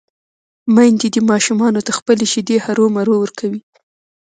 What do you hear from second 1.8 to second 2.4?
ته خپلې